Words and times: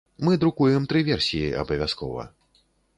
Мы 0.27 0.33
друкуем 0.43 0.87
тры 0.93 1.05
версіі 1.11 1.53
абавязкова. 1.63 2.29